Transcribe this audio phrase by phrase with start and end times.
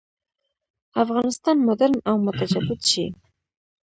[1.03, 3.05] افغانستان مډرن او متجدد شي.